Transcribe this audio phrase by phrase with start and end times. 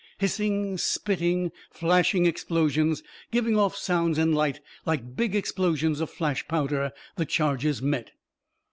[0.17, 6.91] Hissing, spitting, flashing explosions, giving off sounds and light like big explosions of flash powder,
[7.17, 8.09] the charges met.